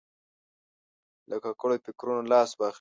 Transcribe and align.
له 1.29 1.35
ککړو 1.43 1.75
فکرونو 1.85 2.29
لاس 2.31 2.49
واخلي. 2.55 2.69